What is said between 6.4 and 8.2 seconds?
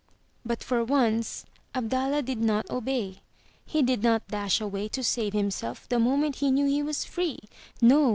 knew he was free. No!